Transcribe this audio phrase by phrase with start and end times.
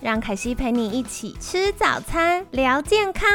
[0.00, 3.28] 让凯西陪你一起吃早餐，聊健康。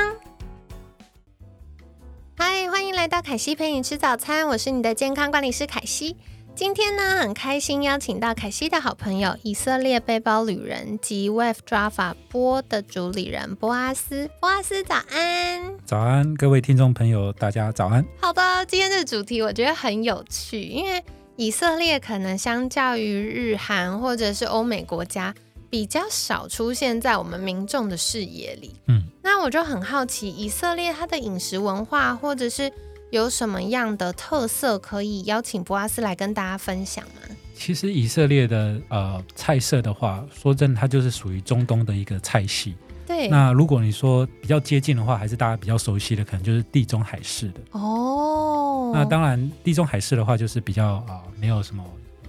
[2.38, 6.16] 嗨，欢迎来到凯西陪你吃早餐，我是你的健康管理师凯西。
[6.56, 14.30] 今天呢，很开心邀请到凯西的好朋友以色列背包旅人及 Wave Java 波的主理人波阿斯。
[14.40, 15.78] 波阿斯，早安！
[15.86, 18.06] 早安，各位听众朋友，大家早安。
[18.22, 21.04] 好的，今天的主题我觉得很有趣，因为
[21.36, 25.36] 以色列可能相较于日韩或者是欧美国家。
[25.74, 28.76] 比较少出现在我们民众的视野里。
[28.86, 32.72] 嗯，那我就很好奇，以色列它的饮食文化，或者是
[33.10, 37.36] 有什么样的特色，可以邀请博阿斯来跟大家分享吗？
[37.56, 42.76] 其实以色列的呃菜色的话，说真的，它就是属于中东的一个菜系。
[43.08, 43.28] 对。
[43.30, 47.60] 那如果你说比较接近的话，还是大家比较熟悉的，可能就是地中海式的。
[47.72, 48.92] 哦。
[48.94, 51.84] 那当然，地中海式的话，就是比较啊，没有什么。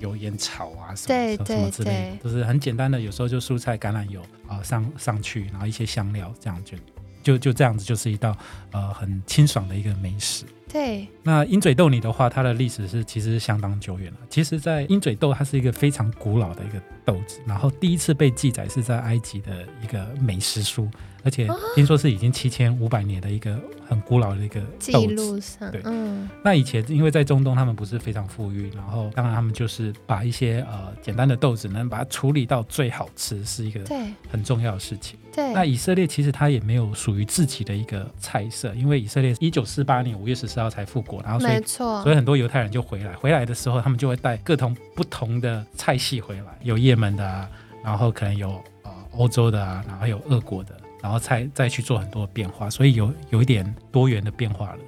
[0.05, 3.01] 油烟炒啊，什么什么之类，的，就是很简单的。
[3.01, 6.77] 有时候就蔬菜、橄榄油啊上上去，然后一些香料，这样就
[7.23, 8.37] 就就这样子，就是一道
[8.71, 10.45] 呃很清爽的一个美食。
[10.75, 14.19] 对，那鹰嘴豆泥的话，它的历史是其实相当久远了。
[14.29, 20.91] 其实，在鹰嘴豆它是一个非常古老的一个豆子，然后第一次被记载是在埃及的一个美食书。
[21.23, 23.59] 而且听说是已经七千五百年的一个
[23.89, 35.19] 很古老的一个记录上，对，嗯，那以前因为在中东他们不是非常富裕，然后当然他们就是把一些呃简单的豆子能把它处理到最好吃，是一个对很重要的事情。
[35.33, 47.49] 对，那以色列其实它也没有属于自己的一个菜色，因为以色列一九四八年五月十四号才复国，然后没错，所以很多犹太人就回来，回来的时候他们就会带各种不同的菜系回来，有也门的啊，
[47.85, 48.49] 然后可能有
[48.83, 50.75] 呃欧洲的啊，然后有俄国的。
[51.03, 54.79] 然后再再去做很多变化，所以有有一点多元的变化了。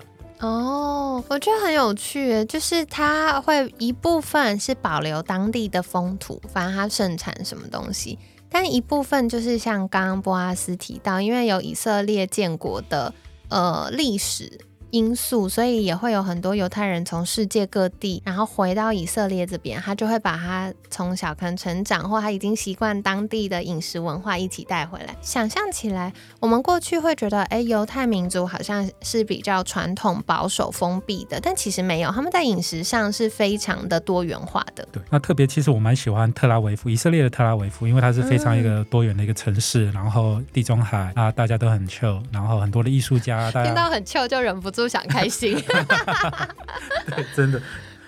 [0.41, 13.13] 哦，我觉得很有趣，就是它会一部分是保留当地的风土，反正它盛产什么东西，但一部分就是像刚刚波阿斯提到，因为有以色列建国的
[13.51, 14.59] 呃历史。
[14.91, 25.15] 因素，所以也会有很多犹太人从世界各地，然后回到以色列这边，他就会把他从小可能成长或他已经习惯当地的饮食文化一起带回来。
[25.21, 34.87] 想象起来，我们过去会觉得，哎，犹太民族好像是比较传统、保守、封闭的，但其实没有，他们在饮食上是非常的多元化的。
[34.93, 45.57] 对，那特别其实我蛮喜欢特拉维夫，以色列的特拉维夫，因为它是非常一个多元的一个城市，然后地中海啊，大家都很 chill，然后很多的艺术家， 听到很 chill 就忍不住想开心。
[47.07, 47.63] 对，真的，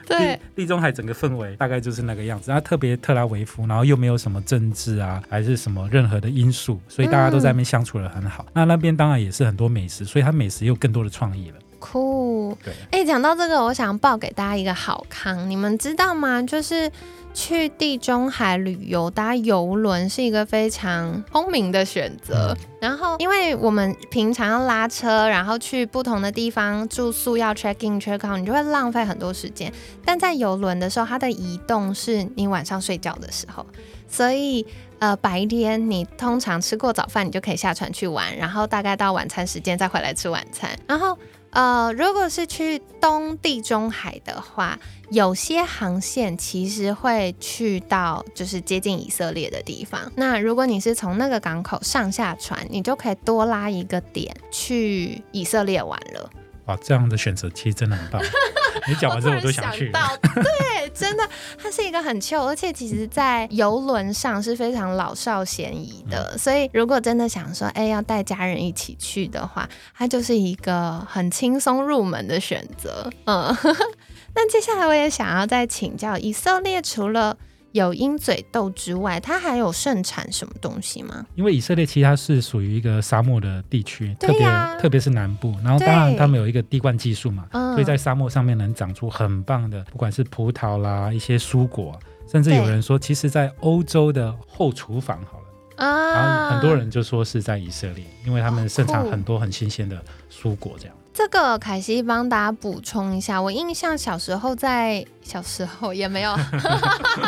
[0.07, 2.51] 对，地中海整个氛围大概就是那个样子。
[2.51, 8.47] 然后特别特拉维夫，然后又没有什么政治啊，还是什么任何的因素，所以大家都在那边相处的很好。
[8.53, 11.57] 那那边当然也是很多美食，所以它美食又更多的创意了。
[11.79, 12.73] 酷，对。
[12.91, 16.43] 哎，讲到这个，我想报给大家一个好康，你们知道吗？
[16.43, 16.91] 就是。
[17.35, 22.57] 去地中海旅游搭游轮是一个非常聪明的选择。
[22.81, 29.73] 然后，因为我们平常要拉车，然后去不同的地方住宿，要 check in check out，你就会浪费很多时间。
[30.05, 33.65] 但在游轮的时候，它的移动是你晚上睡觉的时候，
[34.09, 34.67] 所以
[34.99, 40.71] 呃白天你通常吃过早饭，你就可以下船去玩，然后大概到晚餐时间再回来吃晚餐。
[40.89, 41.17] 然后
[41.51, 44.79] 呃，如果是去东地中海的话。
[45.11, 50.13] 有些航线其实会去到就是接近以色列的地方。
[50.17, 56.29] 那如果你是从那个港口上下船，你就可以多拉一个点去以色列玩了。
[56.69, 58.23] 哇，这样的选择其实真的很棒。
[58.87, 59.91] 你讲完之后我都想去。
[60.35, 61.29] 对，真的，
[61.61, 66.39] 它是一个很 chill，而且其实在游轮上是非常老少咸宜的。
[66.39, 73.11] 所以如果真的想说，哎，要带家人一起去的话，它就是一个很轻松入门的选择。
[73.25, 73.55] 嗯。
[74.35, 77.37] 那接下来我也想要再请教，以色列除了
[77.79, 81.27] 有鹰嘴豆之外，它还有盛产什么东西吗？
[81.35, 84.47] 因为以色列其实它是属于一个沙漠的地区，特别
[84.81, 91.99] 特别是南部，然后当然他们有一个滴灌技术嘛，所以在沙漠上面能长出很棒的，不管是葡萄啦，一些蔬果，
[92.31, 95.45] 甚至有人说，其实，在欧洲的后厨房好了
[95.79, 99.97] 啊，然后很多人就说是在以色列，因为他们盛产很多很新鲜的
[100.31, 100.95] 蔬果这样。
[101.15, 106.37] 这个凯西帮大家补充一下，我印象小时候在小时候也没有，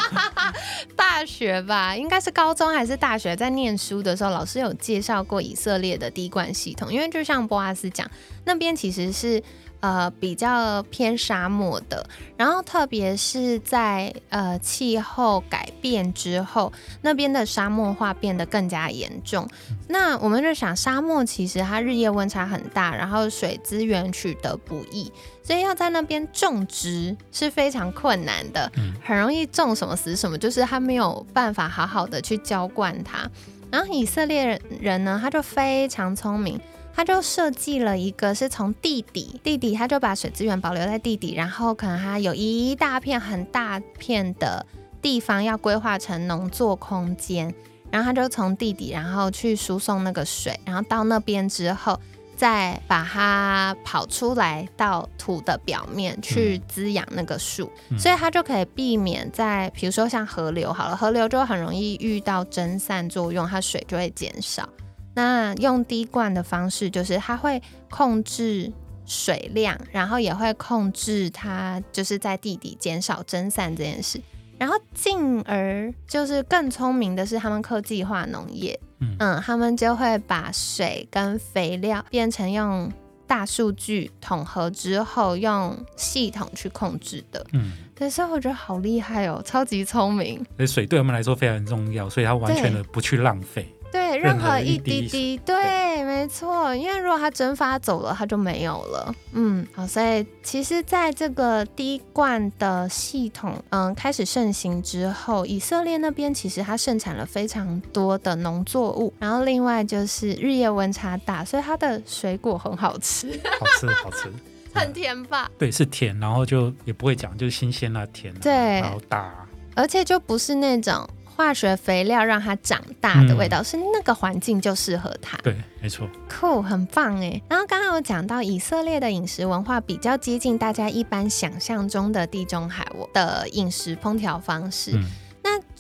[0.94, 8.08] 大学吧，应该是高中还是大学，在念书的时候，老师有介绍过以色列的滴灌系统，因为就像波阿斯讲，
[8.44, 9.42] 那边其实是。
[9.80, 12.06] 呃，比较偏沙漠的，
[12.36, 19.48] 然后特别是在呃气候改变之后，那边的沙漠化变得更加严重。
[19.88, 25.10] 那我们就想，沙漠其实它日夜温差很大，然后水资源取得不易，
[25.42, 28.70] 所以要在那边种植是非常困难的，
[29.02, 33.28] 很容易种什么死什么，就是它没有办法好好的去浇灌它。
[33.70, 36.60] 然后以色列人呢，他就非常聪明。
[37.00, 44.66] 他就设计了一个，是从地底，地底他就把水资源保留在地底，然后可能他有一大片很大片的
[45.00, 47.54] 地方要规划成农作空间，
[47.90, 51.98] 然后他就从地底，然后去输送那个水，然后到那边之后，
[52.36, 64.68] 再把它跑出来到土的表面去滋养那个树，所以它就可以避免在，比如说像河流好了，河流就很容易遇到蒸散作用，它水就会减少。
[65.14, 67.60] 那用滴灌的方式，就是它会
[67.90, 68.72] 控制
[69.04, 74.20] 水量，然后也会控制它就是在地底减少蒸散这件事，
[74.56, 78.78] 然后进而就是更聪明的是，他们科技化农业，
[79.18, 82.90] 嗯，他们就会把水跟肥料变成用
[83.26, 90.44] 大数据统合之后，用系统去控制的，嗯，可是我觉得好厉害哦，超级聪明。
[90.66, 93.66] 水对我们来说非常重要，所以它完全的不去浪费。
[93.92, 99.14] 对，任何一滴滴，对，没错，因为如果它蒸发走了，它就没有了。
[99.32, 113.28] 嗯，好，所以其实在这个滴灌的系统，嗯，开始盛行之后，以色列那边其实它盛产了非常多的农作物，然后另外就是日夜温差大，所以它的水果很好吃，
[113.58, 114.32] 好 吃，好吃，
[114.72, 115.50] 很甜吧？
[115.58, 119.34] 对，是甜，然后就也不会讲，就是新鲜啊，甜，对，然后大，
[119.74, 121.08] 而且就不是那种。
[121.40, 125.38] 化学肥料让它长大的味道是那个环境就适合它。
[125.38, 126.06] 对，没错。
[126.28, 127.40] 酷，很棒哎。
[127.48, 134.92] 然后刚刚有讲到以色列的饮食文化比较接近大家一般想象中的地中海的饮食烹调方式。
[134.92, 135.29] 那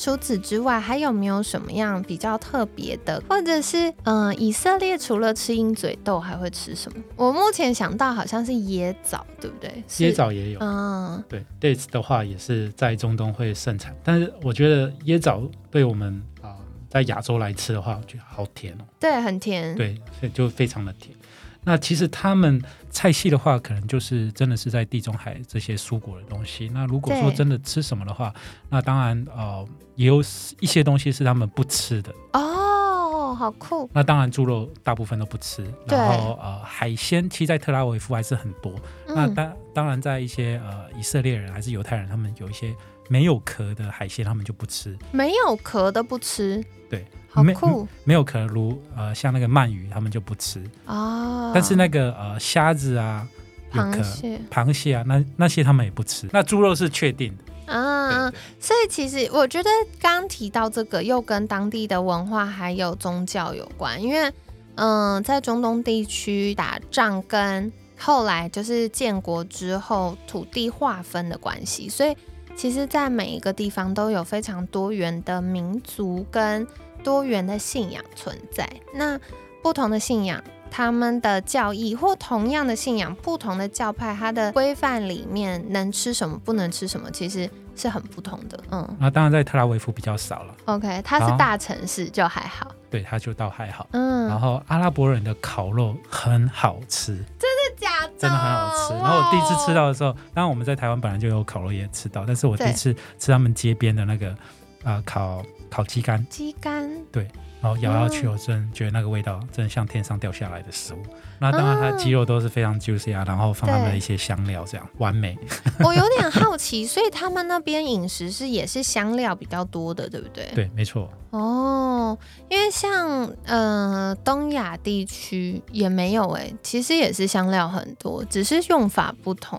[0.00, 3.22] 除此之外，还有没有什么样比较特别的？
[3.28, 7.02] 或者是，嗯，以色列除了吃鹰嘴豆，还会吃什么？
[7.16, 9.84] 我目前想到好像是椰枣，对不对？
[9.98, 10.60] 椰枣也有。
[10.60, 16.56] 嗯，对，dates 的话也是在中东会盛产，但是我觉得椰枣对我们啊，
[16.88, 18.84] 在亚洲来吃的话，我觉得好甜哦。
[18.98, 19.76] 对，很甜。
[19.76, 21.14] 对，所以就非常的甜。
[21.62, 26.68] 那其实他们菜系的话，可能就是真的是在地中海这些蔬果的东西。
[26.72, 28.32] 那如果说真的吃什么的话，
[28.68, 30.20] 那当然呃也有
[30.60, 33.88] 一些东西是他们不吃的哦，好酷。
[33.92, 38.74] 那当然猪肉大部分都不吃，然后呃海鲜其实在特拉维夫还是很多。
[39.06, 42.74] 那当当然在一些呃以色列人还是犹太人，他们有一些
[43.08, 46.64] 没有壳的海鲜，他们就不吃，没有壳的不吃。
[46.88, 47.04] 对。
[47.32, 51.52] 好酷，没有可能如呃像那个鳗鱼，他们就不吃哦。
[51.54, 53.24] 但是那个呃虾子啊，
[53.72, 56.28] 螃蟹、螃蟹啊，那那些他们也不吃。
[56.32, 58.32] 那猪肉是确定的啊。
[58.58, 64.02] 所以其实我觉得刚提到这个，又跟当地的文化还有宗教有关。
[64.02, 64.32] 因为
[64.74, 72.16] 嗯，在中东地区打仗，跟后来就是建国之后土地划分的关系，所以
[72.56, 76.66] 其实，在每一个地方都有非常多元的民族跟。
[77.02, 79.18] 多元的信仰存在，那
[79.62, 88.58] 不同的信仰，他们的教义或同样的信仰，不同的教派，它的规范里面能吃什么，不能吃什么，其实是很不同的。
[88.70, 90.54] 嗯，那当然在特拉维夫比较少了。
[90.64, 92.74] OK，它是大城市就还好。
[92.88, 93.86] 对，它就倒还好。
[93.92, 98.12] 嗯，然后阿拉伯人的烤肉很好吃，真的假的？
[98.18, 98.94] 真的很好吃。
[98.94, 104.34] 然后我第一次吃到的时候，当然我们在台湾本来就有烤肉也吃到，但是我第一次吃他们街边的那个
[104.82, 105.42] 啊烤。
[105.70, 107.28] 烤鸡肝，鸡肝，对，
[107.62, 110.98] 然后咬下去，我真觉得那个味道真的像天上掉下来的食物。
[111.38, 115.38] 那当然，它鸡肉都是非常 juicy 啊，然后放他们的一些香料，这样完美。
[115.78, 120.50] 我有点好奇，所以他们那边饮食是也是香料比较多的，对不对？
[120.54, 121.10] 对，没错。
[121.30, 129.58] 哦，因为像呃东亚地区也没有哎，其实也是香料很多，只是用法不同。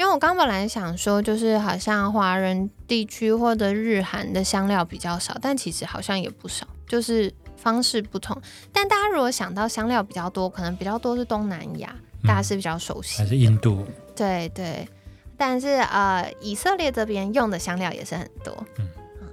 [0.00, 8.40] 因为我刚本来想说，就是好像华人地区或者日韩的香料比较少，但其实好像也不少，就是方式不同。
[8.72, 13.84] 但大家如果想到香料比较多，可能比较多是东南亚，大家是比较熟悉，还是印度？
[14.16, 14.88] 对对。
[15.36, 18.56] 但是呃，以色列这边用的香料也是很多。
[18.78, 18.88] 嗯。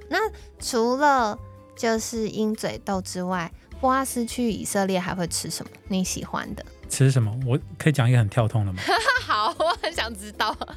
[0.10, 0.18] 那
[0.60, 1.40] 除了
[1.78, 5.72] 就是鹰嘴豆之外，波阿斯去以色列还会吃什么？
[5.88, 6.66] 你喜欢的？
[6.90, 7.32] 吃什么？
[7.46, 8.82] 我可以讲一个很跳痛的吗？
[9.26, 10.56] 好，我很想知道。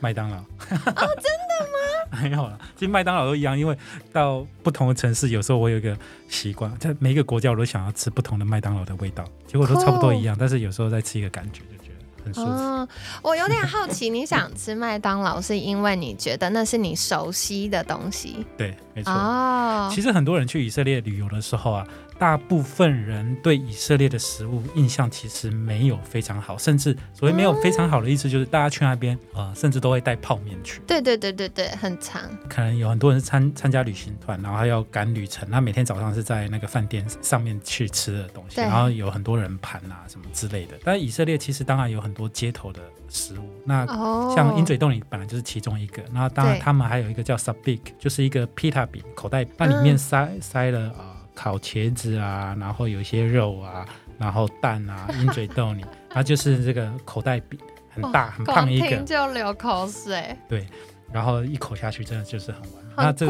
[0.00, 0.36] 麦当劳。
[0.36, 2.18] 哦，真的吗？
[2.22, 3.76] 没有了，其实麦当劳都一样，因为
[4.12, 5.96] 到不同的城市，有时候我有一个
[6.28, 11.60] 习惯，在每一个国家我都想要吃不同的麦当劳的味道，结果都差不多一样，但是有时候再吃一个感觉。
[11.70, 12.88] 就觉得很舒服，
[13.22, 18.44] 我有点好奇，你想吃麦当劳是因为你觉得那是你熟悉的东西？
[18.56, 19.12] 对，没错。
[19.12, 21.86] 哦，其实很多人去以色列旅游的时候啊。
[22.22, 30.80] 大部分人对以色列的食物印象其实没有非常好，甚至所谓没有非常好的意思就是大家去那边啊，甚至都会带泡面去。
[30.86, 32.22] 对对对对对，很长。
[32.48, 40.78] 可能有很多人是参参加旅行团，然后要赶旅程，那每天早上是在那个饭店上面去吃的东西，然后有很多人盘啊什么之类的。
[40.84, 43.84] 但以色列其实当然有很多街头的食物，那
[44.32, 51.11] 像鹰嘴豆里本来就是其中一个，那当然他们还有一个叫 Sabik，就是一个披萨饼，口袋那里面塞塞了啊。
[51.34, 53.86] 烤茄子啊，然后有一些肉啊，
[54.18, 57.58] 然后蛋啊， 鹰嘴豆泥，它就是这个口袋饼，
[57.90, 60.36] 很大很胖一个，就流口水。
[60.48, 60.66] 对，
[61.12, 62.92] 然后一口下去，真的就是很完美。
[62.96, 63.26] 那这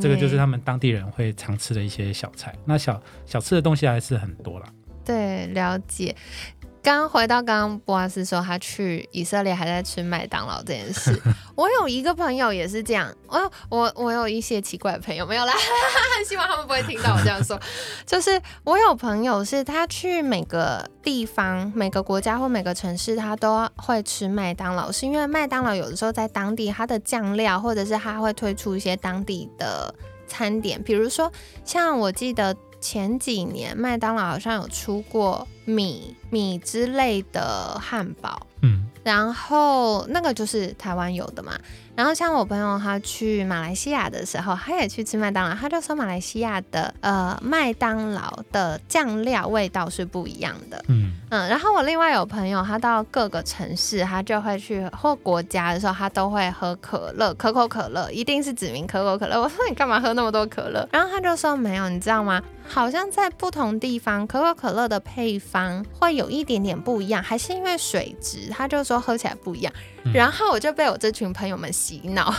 [0.00, 2.54] 这个就是他们当地人会常吃的一些小菜。
[2.64, 4.66] 那小小吃的东西还是很多啦。
[5.04, 6.16] 对，了解。
[6.82, 11.16] 刚回到刚刚博阿斯说他去以色列还在吃麦当劳这件事，
[11.54, 13.14] 我有一个朋友也是这样。
[13.28, 15.52] 我我我有一些奇怪的朋友没有啦，
[16.26, 17.58] 希望他们不会听到我这样说。
[18.04, 29.94] 就是我有朋友是他去每个地方、每个国家或每个城市，他都会吃麦当劳，是因为麦当劳有的时候在当地它的酱料，或者是他会推出一些当地的
[30.26, 31.30] 餐点，比如说
[31.64, 32.56] 像我记得。
[32.82, 41.58] 前几年麦当劳好像有出过米米之类的汉堡，嗯，然后那个就是台湾有的嘛。
[41.94, 50.82] 然后像我朋友他去马来西亚的时候，他也去吃麦当劳，他就说马来西亚的呃麦当劳的酱料味道是不一样的。
[50.88, 51.48] 嗯嗯。
[51.48, 59.38] 然后我另外有朋友，他到各个城市，他就会去或国家的时候，他都会喝可乐，可口可乐一定是指明可口可乐。
[59.40, 60.88] 我说你干嘛喝那么多可乐？
[60.92, 62.42] 然后他就说没有，你知道吗？
[62.66, 68.48] 好像在不同地方可口可乐的配方会有一点点不一样，还是因为水质？
[68.50, 69.72] 他就说喝起来不一样。
[70.14, 72.32] 然后我就被我这群朋友们洗脑，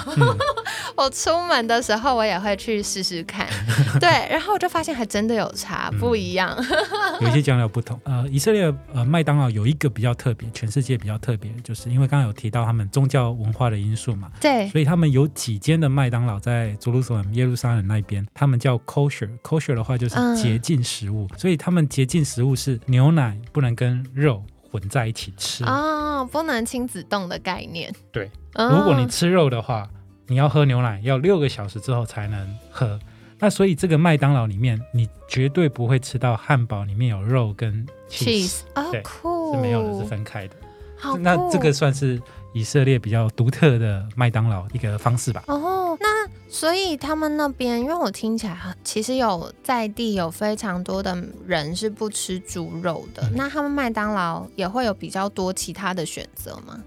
[0.96, 3.46] 我出门的时候我也会去试试看，
[4.00, 6.58] 对，然后我就发现还真的有差，不一样，
[7.20, 8.00] 有一些酱料不同。
[8.06, 24.42] 呃，以色列呃麦当劳有一个比较特别，全世界比较特别，就是因为刚刚有提到他们宗教文化的因素嘛，对，所以他们有几间的麦当劳在耶路撒冷耶路撒冷那边，他们叫 kosher，kosher 的话就是洁净食物，所以他们洁净食物是牛奶不能跟肉。
[24.74, 27.94] 混在一起吃哦，不能亲子冻的概念。
[28.12, 29.88] 对，如果你吃肉的话，
[30.26, 33.00] 你要喝牛奶，要六个小时之后才能喝。
[33.38, 38.62] 那所以这个麦当劳里面，你绝对不会吃到汉堡里面有肉跟 cheese，
[38.92, 40.56] 对，是没有的，是分开的。
[41.20, 42.22] 那这个算是
[42.54, 45.44] 以色列比较独特的麦当劳一个方式吧。
[45.48, 46.08] 哦，那。
[46.50, 51.18] 所以他们那边，因为我听起来，其实有在地有非常多的
[51.48, 53.28] 人是不吃猪肉的。
[53.34, 56.80] 那他们麦当劳也会有比较多其他的选择吗？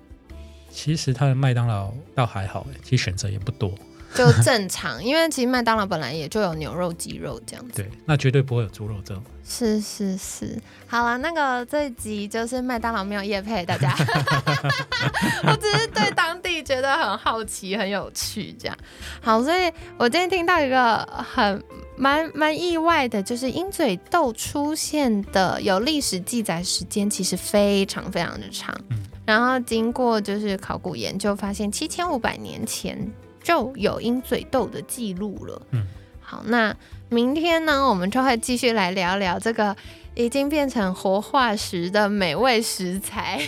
[0.70, 3.73] 其实他的麦当劳倒还好，哎，其实选择也不多。
[4.14, 7.82] 就正常，因为其实麦当劳本来也就有牛肉、鸡肉这样子。
[7.82, 9.22] 对，那绝对不会有猪肉这种。
[9.48, 10.58] 是是是，
[10.88, 13.94] 好了，那个这一集就是麦当劳没有夜配，大家。
[15.46, 18.76] 我只是对当地觉得很好奇、很有趣这样。
[19.20, 20.98] 好，所以我今天听到一个
[21.32, 21.62] 很
[21.96, 28.75] 蛮蛮意外的，就是鹰嘴豆出现的有历史记载时间其实非常非常的长。
[28.90, 28.98] 嗯。
[29.25, 32.98] 然后经过就是考古研究，发现七千五百年前。
[33.47, 35.62] 就有鹰嘴豆的记录了。
[35.71, 35.87] 嗯，
[36.21, 36.75] 好，那
[37.09, 39.76] 明天呢，我们就会继续来聊聊这个
[40.17, 43.41] 已经变成活化石的美味食材，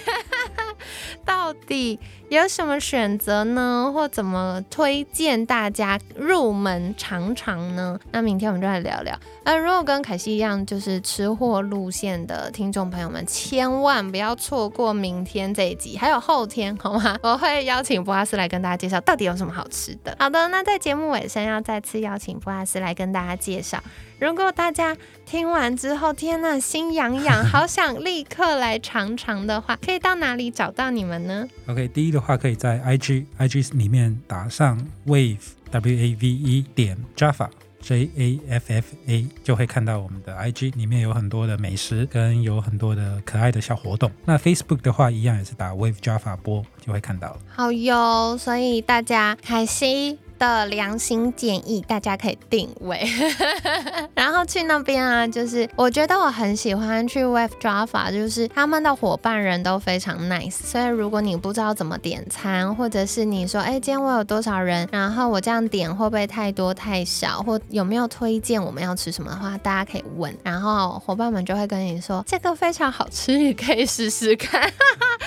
[1.26, 1.98] 到底。
[2.30, 3.90] 有什么选择呢？
[3.94, 7.98] 或怎么推荐大家入门尝尝呢？
[8.12, 9.18] 那明天我们就来聊聊。
[9.44, 17.18] 那如果跟凯西一样就是吃货路线的听众朋友们，千万不要错过明天这一集，还有后天，好吗？
[17.24, 20.14] 我会邀请布拉斯来跟大家介绍到底有什么好吃的。
[20.18, 23.82] 好的，那在节目尾声要再次邀请布拉斯来跟大家介绍。
[24.18, 35.38] 如果大家听完之后，天呐，心痒痒，好想立刻来尝尝的话，可以到哪里找到你们呢？OK，第一的话可以在 IG IG 里面打上 Wave
[35.70, 37.48] w a v e 点 java
[37.80, 44.10] j a f f a 就会看到我们的 IG 里面有很多的美食，跟有很多的可爱的小活动。
[44.24, 47.38] 那 Facebook 的话，一样也是打 Wave java 播，就会看到了。
[47.48, 50.18] 好哟，所以大家开心。
[50.38, 53.06] 的良心建议，大家可以定位，
[54.14, 74.72] 然后去那边啊，就是我觉得我很喜欢去 Wave Java，就是他们的伙伴人都非常 nice，所以如果你不知道怎么点餐，或者是你说，哎，今天我有多少人，然后我这样点会不会太多太少，或有没有推荐我们要吃什么的话，大家可以问，然后伙伴们就会跟你说，这个非常好吃，你可以试试看。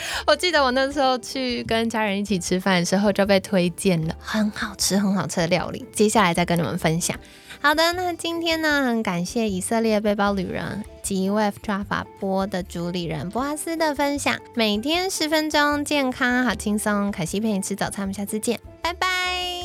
[0.28, 5.86] 我记得我那时候去跟家人一起吃饭的时候，就被推荐了很好吃、很好吃的料理。
[5.94, 7.18] 接下来再跟你们分享。
[7.62, 14.40] 好的，那今天呢，很感谢以色列背包旅人及 Wave Java 波的主理人博阿斯的分享。
[14.56, 17.12] 每天十分钟，健康好轻松。
[17.12, 19.61] 凯西陪你吃早餐，我们下次见，拜拜。